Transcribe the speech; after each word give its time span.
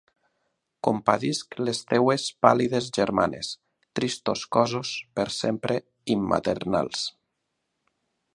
Compadisc 0.85 1.57
les 1.67 1.81
teues 1.91 2.25
pàl·lides 2.45 2.87
germanes, 2.99 3.51
tristos 3.99 4.47
cossos 4.57 4.95
per 5.21 5.27
sempre 5.37 5.79
immaternals. 6.17 7.07